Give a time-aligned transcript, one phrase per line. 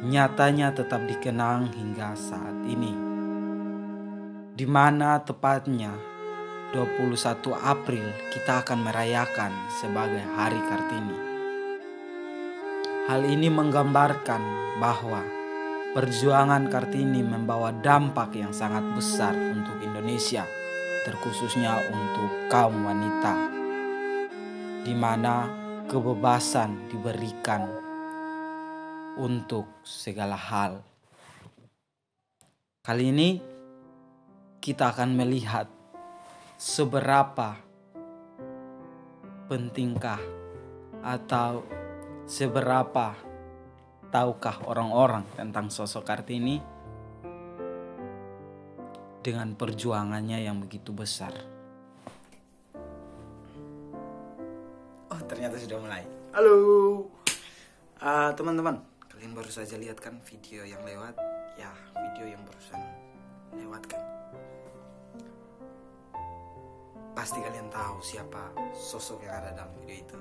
[0.00, 2.96] nyatanya tetap dikenang hingga saat ini.
[4.56, 5.92] Di mana tepatnya
[6.70, 9.50] 21 April kita akan merayakan
[9.82, 11.18] sebagai Hari Kartini.
[13.10, 14.42] Hal ini menggambarkan
[14.78, 15.18] bahwa
[15.98, 20.46] perjuangan Kartini membawa dampak yang sangat besar untuk Indonesia,
[21.02, 23.34] terkhususnya untuk kaum wanita,
[24.86, 25.50] di mana
[25.90, 27.66] kebebasan diberikan
[29.18, 30.86] untuk segala hal.
[32.86, 33.42] Kali ini
[34.62, 35.79] kita akan melihat
[36.60, 37.56] seberapa
[39.48, 40.20] pentingkah
[41.00, 41.64] atau
[42.28, 43.16] seberapa
[44.12, 46.60] tahukah orang-orang tentang sosok Kartini
[49.24, 51.32] dengan perjuangannya yang begitu besar.
[55.08, 56.04] Oh, ternyata sudah mulai.
[56.36, 56.56] Halo.
[58.04, 61.16] Uh, teman-teman, kalian baru saja lihat kan video yang lewat?
[61.56, 62.84] Ya, video yang barusan
[63.56, 64.19] lewat kan.
[67.20, 70.18] Pasti kalian tahu siapa sosok yang ada dalam video itu.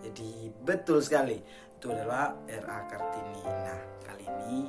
[0.00, 1.36] Jadi betul sekali,
[1.76, 2.88] itu adalah R.A.
[2.88, 3.44] Kartini.
[3.44, 4.64] Nah, kali ini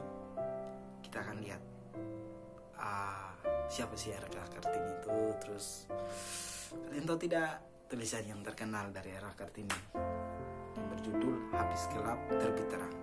[0.99, 1.63] kita akan lihat
[2.75, 3.31] uh,
[3.71, 4.43] siapa sih R.A.
[4.51, 5.15] Kartini itu.
[5.39, 5.87] Terus
[6.91, 9.31] kalian tahu tidak tulisan yang terkenal dari R.A.
[9.31, 9.71] Kartini
[10.75, 12.95] yang berjudul Habis Gelap Terbit Terang.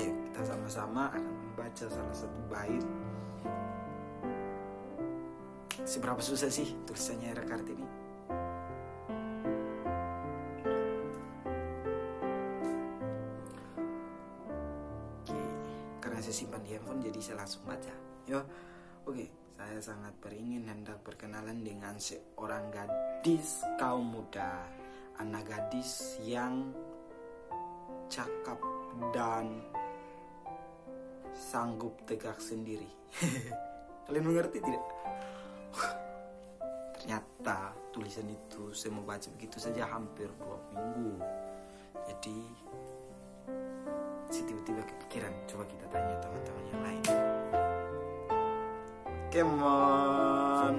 [0.00, 3.01] Ayo kita sama-sama akan membaca salah satu bait.
[5.82, 7.44] Seberapa susah sih tulisannya R.A.
[7.46, 8.02] Kartini?
[16.22, 17.94] saya simpan di handphone jadi saya langsung baca.
[18.30, 18.40] Yo,
[19.10, 19.26] oke.
[19.58, 24.64] Saya sangat beringin hendak berkenalan dengan seorang gadis kaum muda,
[25.22, 26.74] anak gadis yang
[28.10, 28.58] cakap
[29.14, 29.62] dan
[31.36, 32.88] sanggup tegak sendiri.
[34.08, 34.84] Kalian mengerti tidak?
[37.02, 41.18] Ternyata tulisan itu saya mau baca begitu saja hampir dua minggu.
[42.06, 42.38] Jadi
[44.30, 47.02] saya tiba-tiba kepikiran coba kita tanya teman-teman yang lain.
[49.34, 50.76] Come on.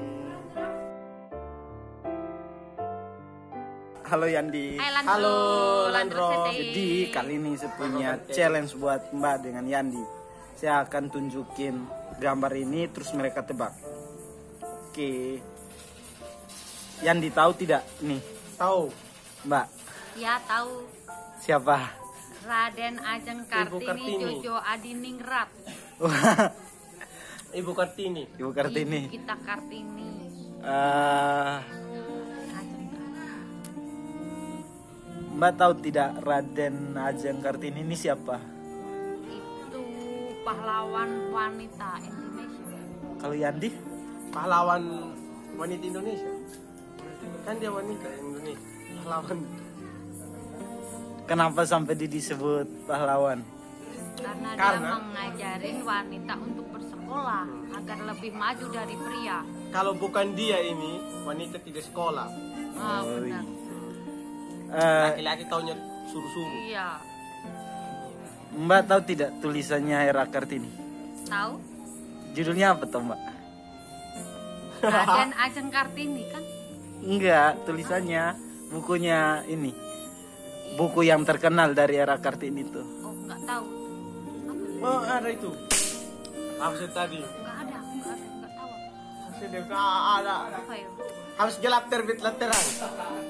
[4.07, 4.79] Halo Yandi.
[4.79, 5.38] Hai, Halo
[5.91, 6.47] Landro.
[6.55, 10.03] jadi kali ini saya punya challenge buat Mbak dengan Yandi.
[10.55, 11.84] Saya akan tunjukin
[12.23, 13.75] gambar ini terus mereka tebak.
[14.63, 15.44] Oke
[17.03, 18.24] Yandi tahu tidak nih
[18.56, 18.88] Tahu.
[19.44, 19.66] Mbak
[20.16, 20.88] Ya tahu
[21.44, 21.91] siapa
[22.44, 24.19] Raden Ajeng Kartini, Kartini.
[24.19, 25.47] Jojo Adiningrat.
[27.59, 28.24] Ibu Kartini.
[28.36, 30.12] Ibu Kartini Ibu kita Kartini.
[30.59, 31.58] Eh,
[32.52, 33.31] Ajeng Kartini.
[35.40, 38.35] Mbak tahu tidak Raden Ajeng Kartini ini siapa?
[39.31, 39.84] Itu
[40.44, 42.80] pahlawan wanita Indonesia.
[43.24, 43.70] Kalau Yandi?
[44.35, 44.84] Pahlawan
[45.56, 46.31] wanita Indonesia.
[47.44, 48.70] Kan dia wanita Indonesia.
[49.04, 49.40] Pahlawan.
[51.24, 53.40] Kenapa sampai dia disebut pahlawan?
[54.16, 54.88] Karena, Karena?
[54.88, 57.44] dia mengajarin wanita untuk bersekolah
[57.74, 59.38] agar lebih maju dari pria.
[59.70, 62.28] Kalau bukan dia ini, wanita tidak sekolah.
[62.74, 63.44] Ah, Oh, benar.
[64.74, 65.76] Eh, Laki-laki taunya
[66.08, 66.59] suruh-suruh.
[66.66, 66.88] Iya.
[68.53, 70.70] Mbak tahu tidak tulisannya Era Kartini?
[71.26, 71.53] Tahu?
[72.34, 73.22] Judulnya apa tuh Mbak?
[74.84, 76.44] Raden Ajeng Kartini kan?
[77.03, 78.23] Enggak, tulisannya
[78.70, 79.72] bukunya ini.
[80.73, 82.82] Buku yang terkenal dari Era Kartini itu.
[83.03, 83.66] Oh, nggak tahu.
[84.50, 84.82] Apa?
[84.82, 85.52] Oh, ada itu.
[86.55, 87.20] Maksud tadi.
[87.20, 88.72] Nggak ada, nggak ada, nggak tahu.
[89.70, 90.35] Ah, ada.
[90.55, 90.88] Apa ya?
[91.34, 92.67] Harus gelap terbitlah terang.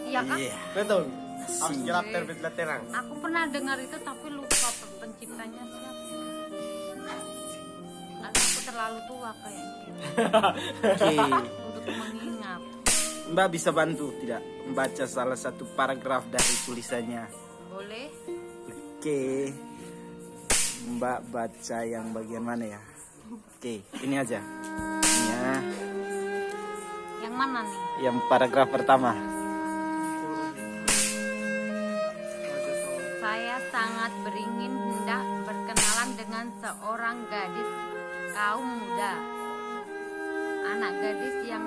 [0.03, 0.37] Iya kan?
[0.37, 0.55] Iya.
[0.73, 1.03] Betul.
[1.43, 2.81] Harus gelap terbitlah terang.
[2.93, 5.91] Aku pernah dengar itu tapi lupa pe- penciptanya siapa.
[8.23, 9.83] Aku terlalu tua kayaknya
[10.93, 11.15] Oke.
[11.67, 12.61] untuk mengingat.
[13.33, 17.25] Mbak bisa bantu tidak membaca salah satu paragraf dari tulisannya?
[17.65, 18.07] Boleh?
[18.69, 19.49] Oke.
[20.85, 22.81] Mbak baca yang bagian mana ya?
[23.33, 24.37] Oke, ini aja.
[24.37, 25.53] Ini ya,
[27.25, 27.79] Yang mana nih?
[28.05, 29.17] yang paragraf pertama.
[33.17, 37.69] Saya sangat beringin hendak berkenalan dengan seorang gadis
[38.37, 39.13] kaum muda.
[40.69, 41.65] Anak gadis yang?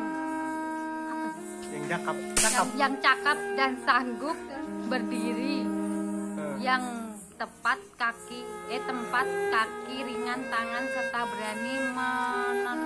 [1.68, 2.14] Yang cakap.
[2.16, 2.66] Yang, Cakap.
[2.74, 4.38] yang cakap dan sanggup
[4.86, 5.58] berdiri,
[6.36, 6.82] Eh, yang
[7.32, 12.78] tepat kaki, eh tempat kaki ringan tangan serta berani menentang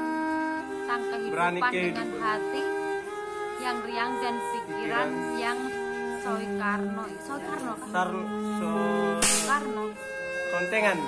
[1.29, 1.71] Berani kehidupan dengan
[2.09, 2.09] kehidupan.
[2.21, 2.63] hati
[3.61, 5.59] yang riang dan pikiran yang
[6.21, 7.89] soy karno, soy karno kan?
[7.91, 8.11] Sar
[8.57, 8.71] so
[9.45, 9.85] Karno
[10.51, 10.99] kontengan.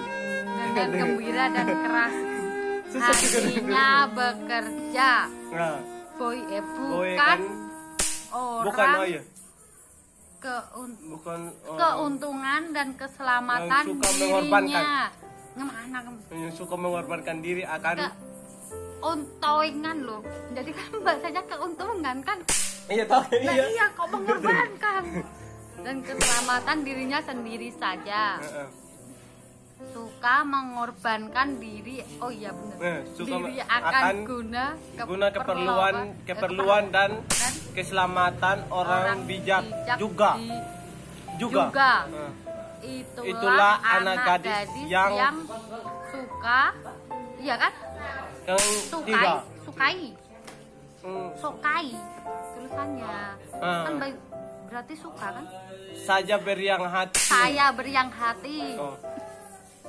[0.65, 2.15] dengan gembira dan keras.
[2.93, 5.11] Hatinya bekerja.
[5.49, 5.81] Nah,
[6.23, 7.39] boy eh bukan kan
[8.31, 9.23] orang bukan oh iya.
[10.39, 14.71] keun- Bukan oh, keuntungan dan keselamatan Yang suka mengorbankan.
[14.71, 14.91] dirinya
[15.53, 15.99] ngemana
[16.33, 17.97] yang suka mengorbankan diri akan
[18.95, 20.23] keuntungan loh
[20.55, 22.39] jadi kan bahasanya keuntungan kan
[22.85, 23.65] Iya tahu nah iya.
[23.69, 25.03] iya kok mengorbankan
[25.83, 28.69] dan keselamatan dirinya sendiri saja Heeh.
[29.93, 31.99] Suka mengorbankan diri.
[32.19, 34.65] Oh iya benar Eh, suka diri akan, akan guna
[35.03, 39.65] Guna keperluan keperluan dan dan keselamatan orang, bijak,
[39.99, 40.39] juga.
[40.39, 40.63] di-
[41.37, 41.65] juga.
[41.69, 41.93] juga.
[42.83, 45.41] Eh, itulah, Itulah anak, anak gadis, gadis yang, yang-
[46.09, 46.61] suka
[47.39, 47.73] iya kan?
[48.43, 50.01] Yang sukai tidak sukai.
[51.03, 51.87] Mm, sukai
[52.53, 53.17] tulisannya.
[53.55, 53.83] Ah.
[53.83, 53.95] kan
[54.69, 55.45] berarti suka kan?
[56.03, 57.19] Saja beriang hati.
[57.21, 58.75] saya beriang hati.
[58.75, 58.95] Oh,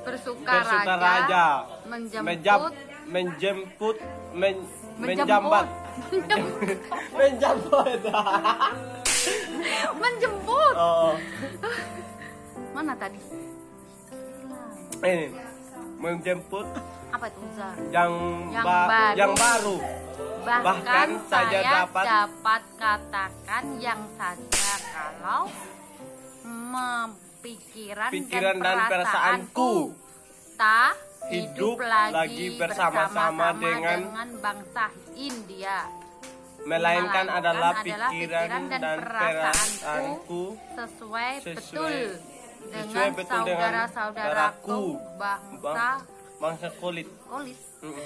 [0.03, 1.45] bersuka, bersuka raja, raja,
[1.87, 2.71] menjemput menjam-
[3.05, 3.97] menjemput,
[4.33, 5.07] men- menjemput.
[5.09, 5.67] menjambat,
[6.11, 7.99] menjemput.
[10.03, 10.73] menjemput.
[10.75, 11.13] Oh,
[12.73, 13.19] mana tadi?
[14.99, 15.25] Ini
[15.97, 16.67] menjemput.
[17.13, 18.13] Apa itu Zar yang
[18.49, 19.15] Yang ba- baru.
[19.15, 19.75] yang baru.
[20.43, 25.47] bahkan, Bahkan saya saya dapat, dapat- katakan yang saja kalau
[27.43, 29.71] mempikiran Pikiran dan dan perasaanku
[30.55, 30.95] tak
[31.27, 33.99] hidup hidup lagi bersama-sama dengan
[34.39, 35.77] bangsa India.
[36.63, 41.93] Melainkan adalah adalah pikiran dan perasaanku sesuai, sesuai- betul
[42.63, 44.83] dengan dengan saudara-saudaraku saudaraku,
[45.19, 46.03] bangsa bang-
[46.39, 47.07] bangsa kulit.
[47.83, 47.99] Mm.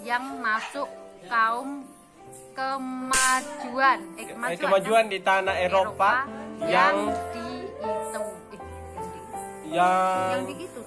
[0.00, 0.88] yang masuk
[1.28, 1.84] kaum
[2.54, 4.00] kemajuan.
[4.16, 6.24] Eh, Eh, Kemajuan di tanah Eropa
[6.62, 7.43] yang di
[9.74, 10.80] yang di, yang yang di itu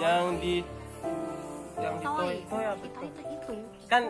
[0.00, 0.54] yang di
[1.78, 3.20] yang di toy toy apa itu itu?
[3.20, 3.54] itu itu
[3.86, 4.02] Kan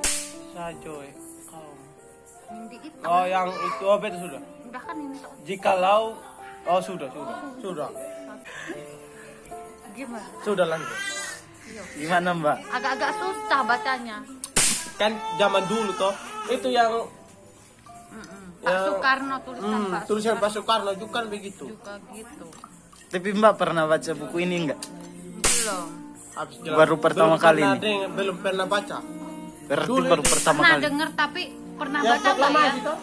[0.53, 1.09] sajoy
[1.47, 1.77] kaum.
[2.51, 4.43] yang itu Oh yang itu sudah?
[4.67, 6.03] udah kan ini Jikalau
[6.65, 7.89] oh sudah sudah sudah
[9.91, 10.99] gimana sudah lanjut.
[11.95, 12.57] Gimana Mbak?
[12.73, 14.17] agak-agak susah bacanya
[14.99, 16.15] Kan zaman dulu toh
[16.49, 16.91] itu yang.
[18.61, 21.65] Pak Soekarno tulisan hmm, Pak tulisan Pak Soekarno juga kan begitu.
[21.65, 22.45] juga gitu
[23.11, 24.81] Tapi Mbak pernah baca buku ini enggak?
[25.43, 25.89] belum
[26.73, 27.83] Baru pertama belum kali pernah ini.
[27.83, 28.97] deng- belum pernah baca.
[29.67, 30.83] Berarti Dulu baru pertama pernah kali.
[30.83, 31.43] denger tapi
[31.77, 32.95] pernah Yang baca nggak proklamasi ya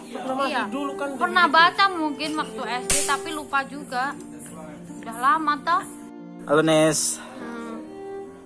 [0.48, 0.62] Iya.
[0.68, 1.58] dulu kan pernah begitu.
[1.58, 4.04] baca mungkin waktu SD tapi lupa juga
[4.98, 5.82] udah lama toh
[6.46, 7.00] Halo Nes.
[7.18, 7.76] hmm.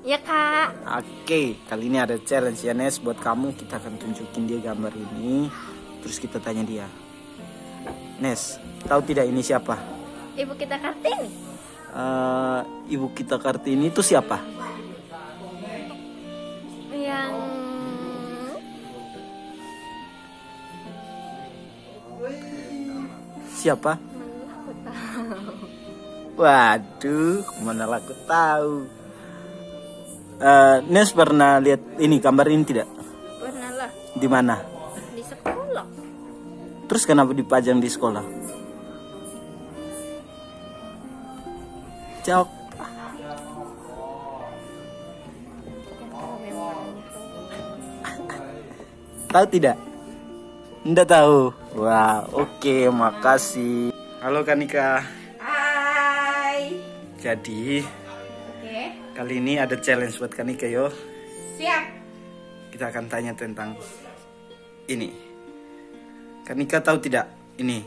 [0.02, 3.54] ya kak Oke, kali ini ada challenge ya Nes buat kamu.
[3.54, 5.46] Kita akan tunjukin dia gambar ini.
[6.00, 6.86] Terus kita tanya dia.
[8.18, 9.78] Nes, tahu tidak ini siapa?
[10.32, 11.51] Ibu kita Kartini.
[11.92, 14.40] Eh, ibu kita Kartini itu siapa?
[16.88, 17.34] Yang
[23.52, 23.92] Siapa?
[26.32, 28.74] Waduh, mana lah aku tahu.
[30.40, 32.88] Eh, Nes pernah lihat ini gambar ini tidak?
[33.38, 34.56] pernah lah Di mana?
[35.12, 35.86] di sekolah.
[36.88, 38.24] Terus kenapa dipajang di sekolah?
[42.22, 42.46] Jawab.
[49.32, 49.76] Tahu tidak?
[50.86, 51.50] Tidak tahu.
[51.82, 53.90] Wah, oke, makasih.
[54.22, 55.02] Halo Kanika.
[55.40, 56.78] Hai.
[57.18, 58.78] Jadi, Oke.
[59.18, 60.92] kali ini ada challenge buat Kanika yo.
[61.58, 61.84] Siap.
[62.70, 63.74] Kita akan tanya tentang
[64.86, 65.10] ini.
[66.46, 67.26] Kanika tahu tidak
[67.58, 67.82] ini?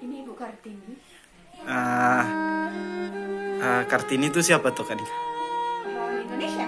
[0.00, 0.92] Ini Ibu Kartini.
[1.66, 2.22] Ah,
[3.60, 5.16] ah, Kartini itu siapa tuh Kanika?
[5.96, 6.66] Orang Indonesia.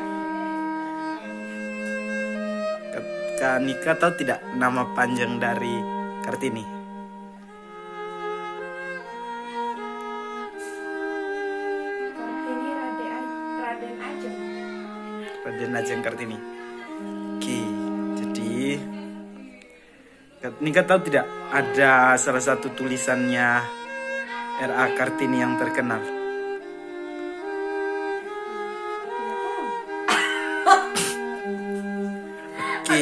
[2.93, 5.75] Ka- Kanika tahu tidak nama panjang dari
[6.23, 6.65] Kartini.
[12.17, 13.25] Kartini Raden
[13.63, 14.37] Raden Ajeng.
[15.45, 16.39] Raden Ajeng Kartini.
[17.39, 17.61] Oke,
[18.19, 18.55] jadi
[20.59, 23.49] ini kan tahu tidak ada salah satu tulisannya
[24.59, 24.85] R.A.
[24.99, 26.18] Kartini yang terkenal.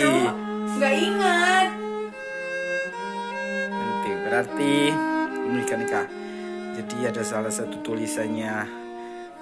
[0.07, 0.31] Aduh,
[0.79, 1.69] nggak ingat.
[3.75, 4.75] nanti berarti
[5.51, 6.07] menikah nikah.
[6.79, 8.55] Jadi ada salah satu tulisannya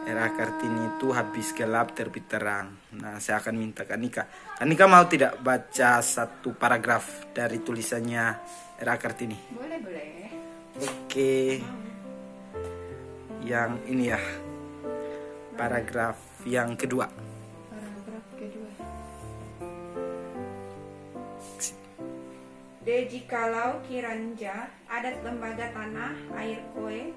[0.08, 0.28] R.A.
[0.32, 2.72] Kartini itu habis gelap terbit terang.
[2.96, 4.24] Nah, saya akan minta Kanika.
[4.56, 8.24] Kanika mau tidak baca satu paragraf dari tulisannya
[8.80, 8.96] R.A.
[8.96, 9.36] Kartini?
[9.52, 10.08] Boleh boleh.
[10.80, 11.60] Oke.
[13.44, 14.20] Yang ini ya.
[15.60, 16.16] Paragraf
[16.48, 17.33] yang kedua.
[22.84, 27.16] De jikalau kiranja adat lembaga tanah air koe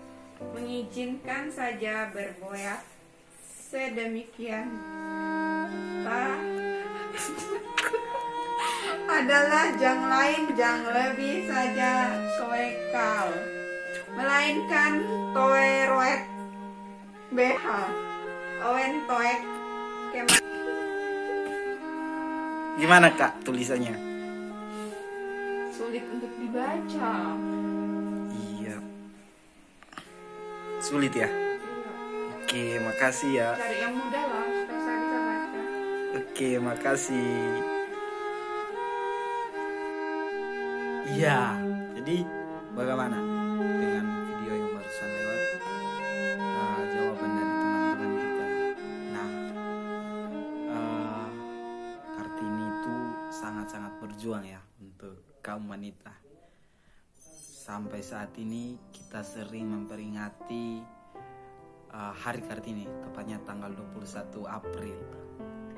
[0.56, 2.88] mengizinkan saja berboyak
[3.68, 4.72] sedemikian.
[6.08, 6.40] Ta.
[9.20, 13.28] Adalah jang lain jang lebih saja koe kal
[14.16, 15.04] melainkan
[15.36, 16.22] toe roek
[17.36, 17.66] BH
[18.64, 19.42] owen toek
[22.78, 24.17] Gimana Kak tulisannya?
[25.77, 27.13] Sulit untuk dibaca
[28.34, 28.77] Iya.
[30.81, 31.29] Sulit ya?
[32.34, 33.50] Oke, makasih ya.
[33.53, 35.62] cari yang mudah lah supaya saya bisa baca
[36.17, 37.38] Oke, makasih.
[41.07, 41.39] Iya,
[41.96, 42.17] jadi
[42.74, 43.17] bagaimana
[55.77, 56.10] wanita.
[57.69, 60.81] Sampai saat ini kita sering memperingati
[61.93, 64.98] eh, Hari Kartini, tepatnya tanggal 21 April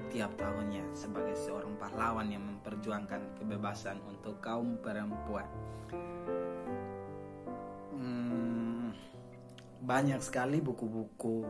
[0.09, 5.45] tiap tahunnya sebagai seorang pahlawan yang memperjuangkan kebebasan untuk kaum perempuan.
[7.93, 8.89] Hmm,
[9.83, 11.45] banyak sekali buku-buku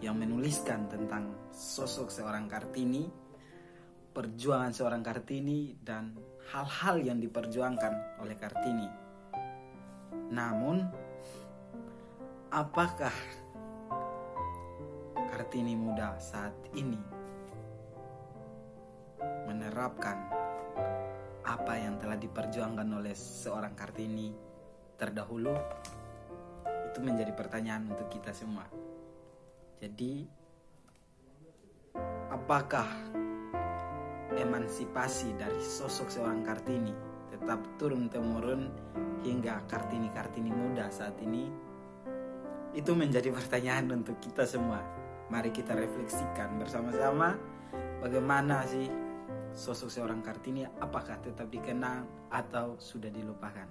[0.00, 3.04] yang menuliskan tentang sosok seorang Kartini,
[4.16, 8.88] perjuangan seorang Kartini, dan hal-hal yang diperjuangkan oleh Kartini.
[10.34, 10.82] Namun,
[12.50, 13.14] apakah
[15.30, 16.98] Kartini muda saat ini
[19.46, 20.18] menerapkan
[21.46, 24.34] apa yang telah diperjuangkan oleh seorang Kartini
[24.98, 25.54] terdahulu
[26.90, 28.66] itu menjadi pertanyaan untuk kita semua.
[29.78, 30.26] Jadi
[32.30, 33.09] apakah
[34.38, 36.94] emansipasi dari sosok seorang Kartini
[37.30, 38.68] tetap turun temurun
[39.24, 41.48] hingga Kartini-Kartini muda saat ini
[42.70, 44.78] itu menjadi pertanyaan untuk kita semua.
[45.30, 47.34] Mari kita refleksikan bersama-sama
[47.98, 48.86] bagaimana sih
[49.50, 53.66] sosok seorang Kartini apakah tetap dikenang atau sudah dilupakan.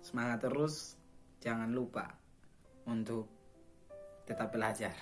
[0.00, 0.96] Semangat terus,
[1.40, 2.08] jangan lupa
[2.88, 3.28] untuk
[4.24, 4.96] tetap belajar.